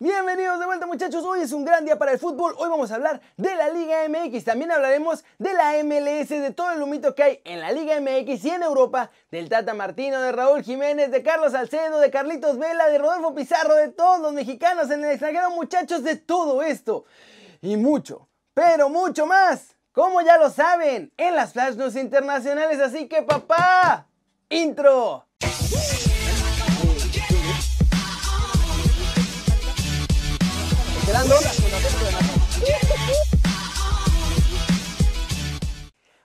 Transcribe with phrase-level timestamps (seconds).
[0.00, 2.94] Bienvenidos de vuelta muchachos, hoy es un gran día para el fútbol, hoy vamos a
[2.94, 7.22] hablar de la Liga MX, también hablaremos de la MLS, de todo el humito que
[7.24, 11.24] hay en la Liga MX y en Europa, del Tata Martino, de Raúl Jiménez, de
[11.24, 15.50] Carlos Salcedo, de Carlitos Vela, de Rodolfo Pizarro, de todos los mexicanos en el extranjero.
[15.50, 17.04] Muchachos, de todo esto
[17.60, 23.08] y mucho, pero mucho más, como ya lo saben, en las Flash News internacionales, así
[23.08, 24.06] que papá,
[24.48, 25.26] intro.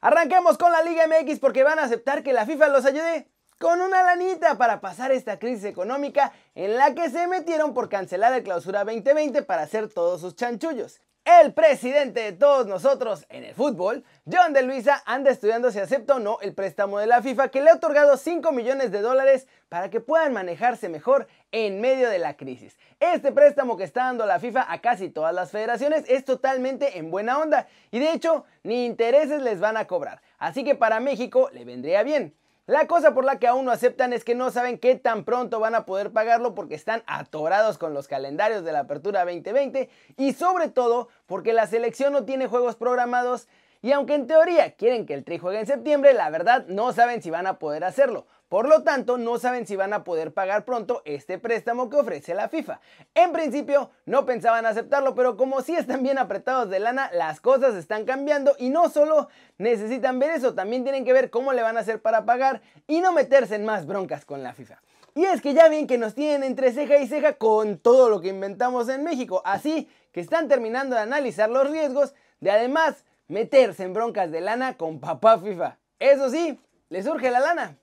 [0.02, 3.80] Arranquemos con la Liga MX porque van a aceptar que la FIFA los ayude con
[3.80, 8.44] una lanita para pasar esta crisis económica en la que se metieron por cancelar el
[8.44, 11.00] clausura 2020 para hacer todos sus chanchullos.
[11.26, 16.16] El presidente de todos nosotros en el fútbol, John de Luisa, anda estudiando si acepta
[16.16, 19.48] o no el préstamo de la FIFA que le ha otorgado 5 millones de dólares
[19.70, 22.78] para que puedan manejarse mejor en medio de la crisis.
[23.00, 27.10] Este préstamo que está dando la FIFA a casi todas las federaciones es totalmente en
[27.10, 30.22] buena onda y de hecho ni intereses les van a cobrar.
[30.40, 32.36] Así que para México le vendría bien.
[32.66, 35.60] La cosa por la que aún no aceptan es que no saben qué tan pronto
[35.60, 40.32] van a poder pagarlo porque están atorados con los calendarios de la Apertura 2020 y
[40.32, 43.50] sobre todo porque la selección no tiene juegos programados
[43.82, 47.22] y aunque en teoría quieren que el Tri juegue en septiembre, la verdad no saben
[47.22, 48.28] si van a poder hacerlo.
[48.54, 52.36] Por lo tanto, no saben si van a poder pagar pronto este préstamo que ofrece
[52.36, 52.82] la FIFA.
[53.16, 57.74] En principio, no pensaban aceptarlo, pero como sí están bien apretados de lana, las cosas
[57.74, 61.78] están cambiando y no solo necesitan ver eso, también tienen que ver cómo le van
[61.78, 64.80] a hacer para pagar y no meterse en más broncas con la FIFA.
[65.16, 68.22] Y es que ya ven que nos tienen entre ceja y ceja con todo lo
[68.22, 73.82] que inventamos en México, así que están terminando de analizar los riesgos de además meterse
[73.82, 75.80] en broncas de lana con papá FIFA.
[75.98, 76.60] Eso sí,
[76.90, 77.80] le surge la lana.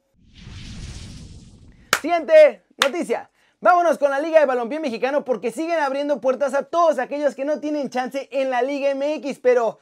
[2.00, 3.30] Siguiente noticia.
[3.60, 7.44] Vámonos con la Liga de Balompié Mexicano porque siguen abriendo puertas a todos aquellos que
[7.44, 9.78] no tienen chance en la Liga MX, pero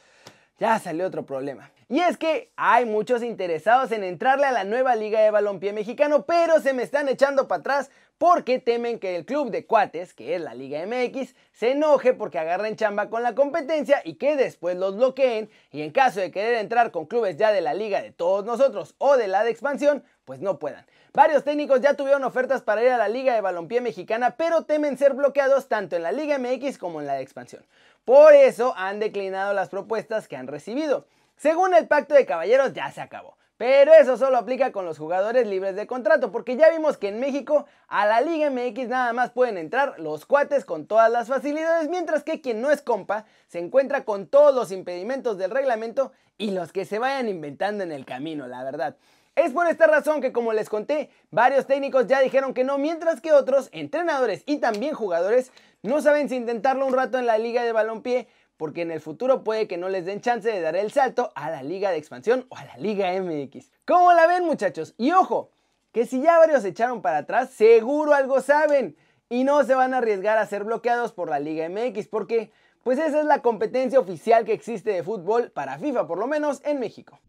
[0.59, 1.71] ya salió otro problema.
[1.89, 6.27] Y es que hay muchos interesados en entrarle a la nueva Liga de Balompié Mexicano,
[6.27, 10.35] pero se me están echando para atrás porque temen que el club de cuates, que
[10.35, 14.77] es la Liga MX, se enoje porque agarren chamba con la competencia y que después
[14.77, 18.11] los bloqueen y en caso de querer entrar con clubes ya de la liga de
[18.11, 20.85] todos nosotros o de la de expansión, pues no puedan.
[21.15, 24.99] Varios técnicos ya tuvieron ofertas para ir a la Liga de Balompié Mexicana, pero temen
[24.99, 27.65] ser bloqueados tanto en la Liga MX como en la de expansión.
[28.05, 31.07] Por eso han declinado las propuestas que han recibido.
[31.37, 33.37] Según el pacto de caballeros ya se acabó.
[33.59, 37.19] Pero eso solo aplica con los jugadores libres de contrato, porque ya vimos que en
[37.19, 41.89] México a la Liga MX nada más pueden entrar los cuates con todas las facilidades,
[41.89, 46.53] mientras que quien no es compa se encuentra con todos los impedimentos del reglamento y
[46.53, 48.95] los que se vayan inventando en el camino, la verdad.
[49.39, 53.21] Es por esta razón que, como les conté, varios técnicos ya dijeron que no, mientras
[53.21, 57.63] que otros, entrenadores y también jugadores, no saben si intentarlo un rato en la liga
[57.63, 58.27] de balompié
[58.57, 61.51] porque en el futuro puede que no les den chance de dar el salto a
[61.51, 63.71] la Liga de Expansión o a la Liga MX.
[63.87, 64.97] ¿Cómo la ven muchachos?
[64.99, 65.53] Y ojo,
[65.93, 68.97] que si ya varios se echaron para atrás, seguro algo saben
[69.29, 72.51] y no se van a arriesgar a ser bloqueados por la Liga MX porque
[72.83, 76.61] pues esa es la competencia oficial que existe de fútbol para FIFA, por lo menos
[76.65, 77.21] en México.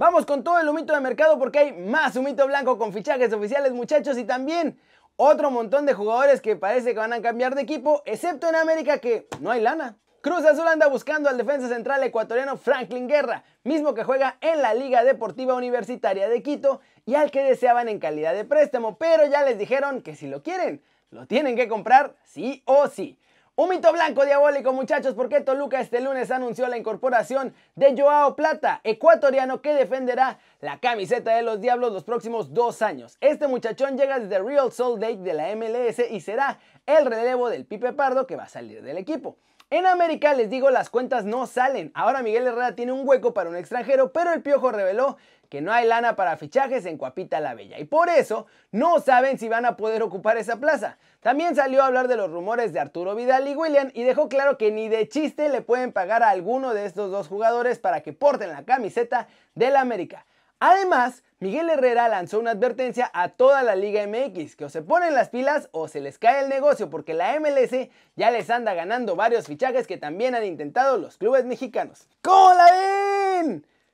[0.00, 3.72] Vamos con todo el humito de mercado porque hay más humito blanco con fichajes oficiales
[3.72, 4.80] muchachos y también
[5.16, 8.96] otro montón de jugadores que parece que van a cambiar de equipo, excepto en América
[8.96, 9.98] que no hay lana.
[10.22, 14.72] Cruz Azul anda buscando al defensa central ecuatoriano Franklin Guerra, mismo que juega en la
[14.72, 19.44] Liga Deportiva Universitaria de Quito y al que deseaban en calidad de préstamo, pero ya
[19.44, 23.18] les dijeron que si lo quieren, lo tienen que comprar sí o sí.
[23.56, 28.80] Un mito blanco diabólico muchachos porque Toluca este lunes anunció la incorporación de Joao Plata,
[28.84, 33.18] ecuatoriano que defenderá la camiseta de los Diablos los próximos dos años.
[33.20, 37.66] Este muchachón llega desde Real Salt Lake de la MLS y será el relevo del
[37.66, 39.36] Pipe Pardo que va a salir del equipo.
[39.68, 41.90] En América les digo las cuentas no salen.
[41.94, 45.16] Ahora Miguel Herrera tiene un hueco para un extranjero, pero el Piojo reveló
[45.48, 49.38] que no hay lana para fichajes en Cuapita la Bella y por eso no saben
[49.38, 50.98] si van a poder ocupar esa plaza.
[51.20, 54.56] También salió a hablar de los rumores de Arturo Vidal y William y dejó claro
[54.56, 58.14] que ni de chiste le pueden pagar a alguno de estos dos jugadores para que
[58.14, 60.24] porten la camiseta del América.
[60.60, 65.14] Además, Miguel Herrera lanzó una advertencia a toda la Liga MX, que o se ponen
[65.14, 69.14] las pilas o se les cae el negocio porque la MLS ya les anda ganando
[69.14, 72.08] varios fichajes que también han intentado los clubes mexicanos.
[72.22, 72.60] ¿Cómo?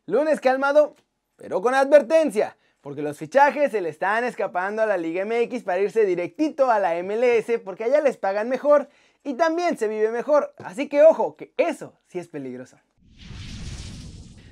[0.07, 0.95] Lunes calmado,
[1.37, 2.57] pero con advertencia,
[2.87, 6.79] porque los fichajes se le están escapando a la Liga MX para irse directito a
[6.79, 8.89] la MLS porque allá les pagan mejor
[9.25, 10.55] y también se vive mejor.
[10.59, 12.79] Así que ojo, que eso sí es peligroso.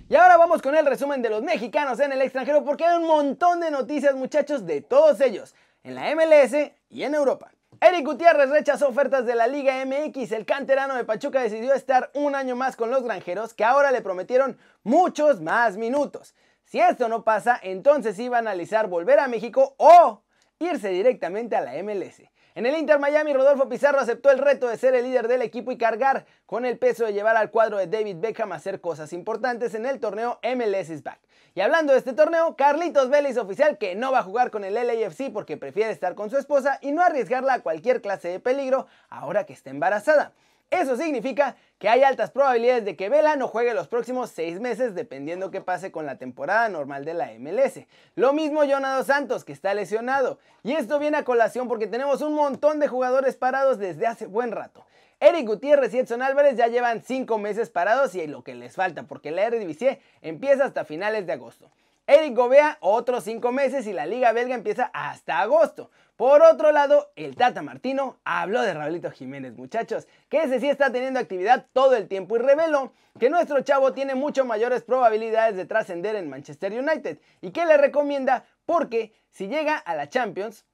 [0.09, 3.07] Y ahora vamos con el resumen de los mexicanos en el extranjero porque hay un
[3.07, 5.55] montón de noticias muchachos de todos ellos,
[5.85, 7.53] en la MLS y en Europa.
[7.81, 10.33] Eric Gutiérrez rechazó ofertas de la Liga MX.
[10.33, 14.01] El canterano de Pachuca decidió estar un año más con los granjeros que ahora le
[14.01, 16.35] prometieron muchos más minutos.
[16.65, 20.23] Si esto no pasa, entonces iba a analizar volver a México o
[20.59, 22.23] irse directamente a la MLS.
[22.57, 25.73] En el Inter Miami, Rodolfo Pizarro aceptó el reto de ser el líder del equipo
[25.73, 29.13] y cargar con el peso de llevar al cuadro de David Beckham a hacer cosas
[29.13, 31.19] importantes en el torneo MLS is Back.
[31.57, 34.75] Y hablando de este torneo, Carlitos Vélez oficial que no va a jugar con el
[34.75, 38.87] LAFC porque prefiere estar con su esposa y no arriesgarla a cualquier clase de peligro
[39.09, 40.33] ahora que está embarazada.
[40.71, 44.95] Eso significa que hay altas probabilidades de que Vela no juegue los próximos seis meses
[44.95, 47.87] dependiendo qué pase con la temporada normal de la MLS.
[48.17, 50.39] Lo mismo Jonado Santos que está lesionado.
[50.63, 54.51] Y esto viene a colación porque tenemos un montón de jugadores parados desde hace buen
[54.51, 54.85] rato.
[55.21, 59.05] Eric Gutiérrez y Edson Álvarez ya llevan cinco meses parados y lo que les falta
[59.05, 61.71] porque la Eredivisie empieza hasta finales de agosto.
[62.07, 65.91] Eric Gobea otros 5 meses y la liga belga empieza hasta agosto.
[66.17, 70.93] Por otro lado, el Tata Martino habló de Raulito Jiménez, muchachos, que ese sí está
[70.93, 75.65] teniendo actividad todo el tiempo y reveló que nuestro chavo tiene mucho mayores probabilidades de
[75.65, 80.67] trascender en Manchester United y que le recomienda porque si llega a la Champions,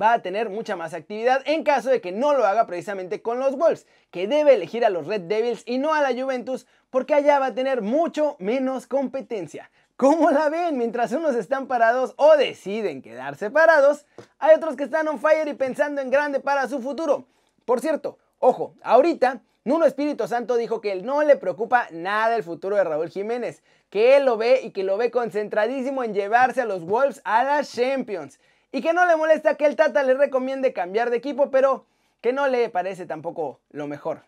[0.00, 3.38] va a tener mucha más actividad en caso de que no lo haga precisamente con
[3.38, 7.14] los Wolves, que debe elegir a los Red Devils y no a la Juventus porque
[7.14, 9.70] allá va a tener mucho menos competencia.
[9.96, 10.76] ¿Cómo la ven?
[10.76, 14.06] Mientras unos están parados o deciden quedarse parados,
[14.40, 17.28] hay otros que están on fire y pensando en grande para su futuro.
[17.64, 22.42] Por cierto, ojo, ahorita Nuno Espíritu Santo dijo que él no le preocupa nada el
[22.42, 26.60] futuro de Raúl Jiménez, que él lo ve y que lo ve concentradísimo en llevarse
[26.60, 28.40] a los Wolves a las Champions
[28.72, 31.86] y que no le molesta que el Tata le recomiende cambiar de equipo, pero
[32.20, 34.22] que no le parece tampoco lo mejor.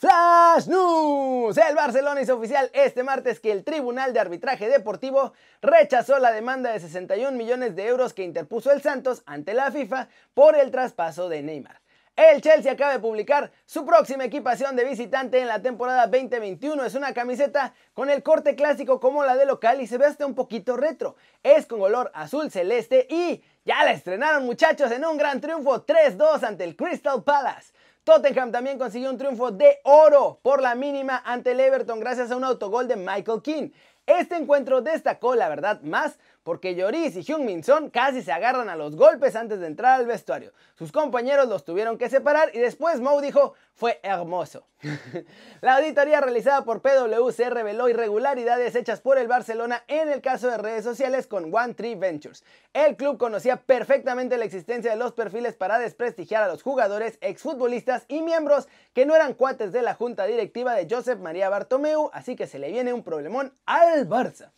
[0.00, 1.58] Flash News.
[1.58, 6.72] El Barcelona hizo oficial este martes que el Tribunal de Arbitraje Deportivo rechazó la demanda
[6.72, 11.28] de 61 millones de euros que interpuso el Santos ante la FIFA por el traspaso
[11.28, 11.82] de Neymar.
[12.16, 16.82] El Chelsea acaba de publicar su próxima equipación de visitante en la temporada 2021.
[16.82, 20.24] Es una camiseta con el corte clásico como la de local y se ve hasta
[20.24, 21.16] un poquito retro.
[21.42, 26.42] Es con color azul celeste y ya la estrenaron muchachos en un gran triunfo 3-2
[26.42, 27.74] ante el Crystal Palace.
[28.10, 32.36] Tottenham también consiguió un triunfo de oro por la mínima ante el Everton gracias a
[32.36, 33.70] un autogol de Michael King.
[34.04, 38.76] Este encuentro destacó, la verdad, más porque Lloris y Hyun Son casi se agarran a
[38.76, 40.52] los golpes antes de entrar al vestuario.
[40.74, 44.66] Sus compañeros los tuvieron que separar y después Mou dijo, fue hermoso.
[45.60, 50.58] la auditoría realizada por PwC reveló irregularidades hechas por el Barcelona en el caso de
[50.58, 52.44] redes sociales con One Tree Ventures.
[52.72, 58.04] El club conocía perfectamente la existencia de los perfiles para desprestigiar a los jugadores, exfutbolistas
[58.08, 62.36] y miembros que no eran cuates de la junta directiva de Josep María Bartomeu, así
[62.36, 64.50] que se le viene un problemón al Barça.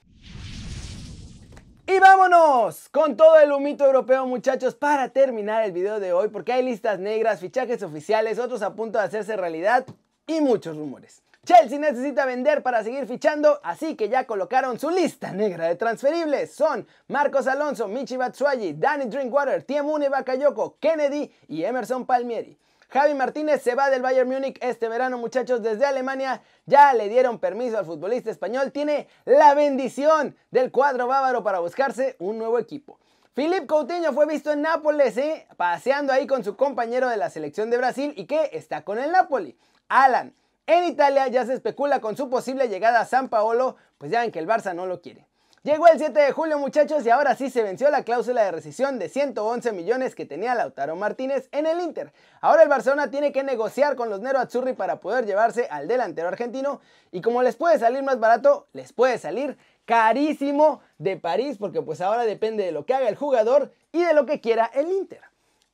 [1.94, 6.54] Y vámonos con todo el humito europeo muchachos para terminar el video de hoy porque
[6.54, 9.84] hay listas negras, fichajes oficiales, otros a punto de hacerse realidad
[10.26, 11.22] y muchos rumores.
[11.44, 16.54] Chelsea necesita vender para seguir fichando, así que ya colocaron su lista negra de transferibles.
[16.54, 22.56] Son Marcos Alonso, Michi Batshuayi, Danny Drinkwater, Tiemune Bakayoko, Kennedy y Emerson Palmieri.
[22.92, 26.42] Javi Martínez se va del Bayern Múnich este verano, muchachos, desde Alemania.
[26.66, 28.70] Ya le dieron permiso al futbolista español.
[28.70, 32.98] Tiene la bendición del cuadro bávaro para buscarse un nuevo equipo.
[33.32, 35.46] Philippe Coutinho fue visto en Nápoles, ¿eh?
[35.56, 39.10] paseando ahí con su compañero de la selección de Brasil y que está con el
[39.10, 39.56] Napoli,
[39.88, 40.34] Alan.
[40.67, 44.31] En Italia ya se especula con su posible llegada a San Paolo, pues ya ven
[44.31, 45.26] que el Barça no lo quiere.
[45.64, 48.98] Llegó el 7 de julio muchachos y ahora sí se venció la cláusula de rescisión
[48.98, 52.12] de 111 millones que tenía Lautaro Martínez en el Inter.
[52.40, 56.26] Ahora el Barcelona tiene que negociar con los Nero Azzurri para poder llevarse al delantero
[56.26, 56.81] argentino
[57.12, 62.00] y como les puede salir más barato, les puede salir carísimo de París porque pues
[62.00, 65.20] ahora depende de lo que haga el jugador y de lo que quiera el Inter.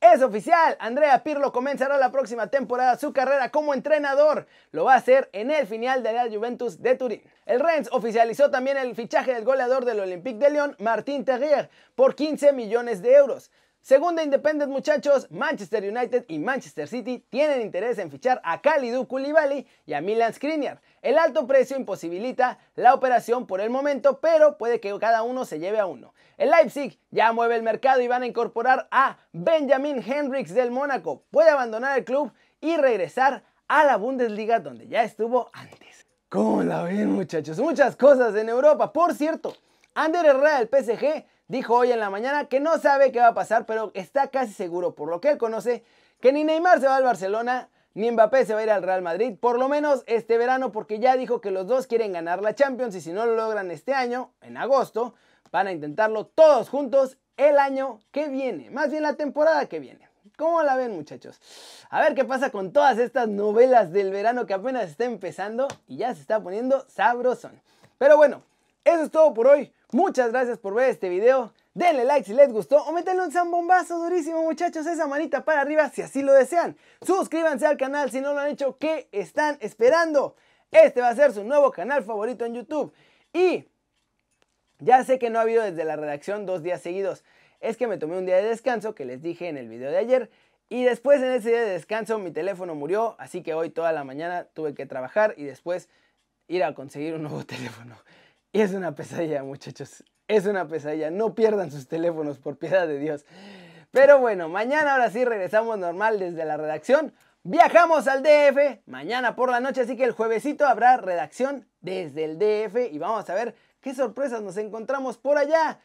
[0.01, 4.47] Es oficial, Andrea Pirlo comenzará la próxima temporada su carrera como entrenador.
[4.71, 7.23] Lo va a hacer en el final de la Juventus de Turín.
[7.47, 12.15] El Rennes oficializó también el fichaje del goleador del Olympique de Lyon, Martín Terrier, por
[12.15, 13.51] 15 millones de euros.
[13.89, 19.67] Según Independent muchachos, Manchester United y Manchester City tienen interés en fichar a Kalidou Koulibaly
[19.87, 20.83] y a Milan Skriniar.
[21.01, 25.59] El alto precio imposibilita la operación por el momento, pero puede que cada uno se
[25.59, 26.13] lleve a uno.
[26.37, 31.23] El Leipzig ya mueve el mercado y van a incorporar a Benjamin Hendricks del Mónaco.
[31.31, 32.31] Puede abandonar el club
[32.61, 36.07] y regresar a la Bundesliga donde ya estuvo antes.
[36.29, 37.59] ¿Cómo la ven muchachos?
[37.59, 38.93] Muchas cosas en Europa.
[38.93, 39.57] Por cierto,
[39.95, 43.35] Ander Herrera del PSG dijo hoy en la mañana que no sabe qué va a
[43.35, 45.83] pasar, pero está casi seguro, por lo que él conoce,
[46.21, 49.03] que ni Neymar se va al Barcelona, ni Mbappé se va a ir al Real
[49.03, 52.55] Madrid, por lo menos este verano, porque ya dijo que los dos quieren ganar la
[52.55, 55.15] Champions y si no lo logran este año, en agosto,
[55.51, 60.09] van a intentarlo todos juntos el año que viene, más bien la temporada que viene.
[60.37, 61.41] ¿Cómo la ven muchachos?
[61.91, 65.97] A ver qué pasa con todas estas novelas del verano que apenas está empezando y
[65.97, 67.61] ya se está poniendo sabrosón.
[67.99, 68.43] Pero bueno,
[68.85, 69.73] eso es todo por hoy.
[69.91, 71.55] Muchas gracias por ver este video.
[71.73, 75.89] Denle like si les gustó o métanle un zambombazo durísimo muchachos, esa manita para arriba
[75.89, 76.77] si así lo desean.
[77.01, 80.37] Suscríbanse al canal si no lo han hecho, ¿qué están esperando?
[80.71, 82.93] Este va a ser su nuevo canal favorito en YouTube.
[83.33, 83.65] Y
[84.79, 87.25] ya sé que no ha habido desde la redacción dos días seguidos.
[87.61, 89.97] Es que me tomé un día de descanso que les dije en el video de
[89.97, 90.31] ayer.
[90.69, 93.17] Y después en ese día de descanso mi teléfono murió.
[93.19, 95.89] Así que hoy toda la mañana tuve que trabajar y después
[96.47, 97.97] ir a conseguir un nuevo teléfono.
[98.53, 100.05] Es una pesadilla muchachos.
[100.27, 101.11] Es una pesadilla.
[101.11, 103.27] No pierdan sus teléfonos por piedad de Dios.
[103.91, 107.13] Pero bueno, mañana ahora sí regresamos normal desde la redacción.
[107.43, 112.39] Viajamos al DF mañana por la noche, así que el juevesito habrá redacción desde el
[112.39, 115.81] DF y vamos a ver qué sorpresas nos encontramos por allá.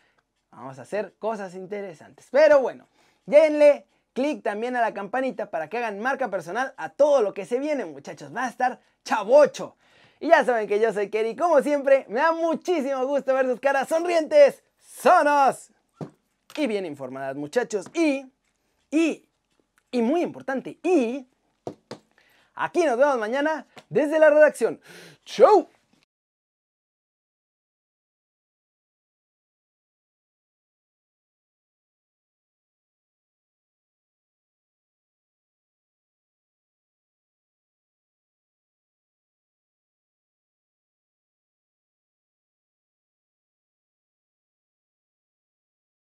[0.52, 2.28] Vamos a hacer cosas interesantes.
[2.32, 2.88] Pero bueno,
[3.26, 7.46] denle clic también a la campanita para que hagan marca personal a todo lo que
[7.46, 8.36] se viene, muchachos.
[8.36, 9.78] Va a estar chavocho.
[10.24, 11.36] Y ya saben que yo soy Kerry.
[11.36, 15.70] Como siempre, me da muchísimo gusto ver sus caras sonrientes, sonos
[16.56, 17.88] y bien informadas, muchachos.
[17.94, 18.26] Y,
[18.90, 19.28] y,
[19.92, 21.28] y muy importante, y
[22.56, 24.80] Aquí nos vemos mañana desde la redacción.
[25.26, 25.68] ¡Chau!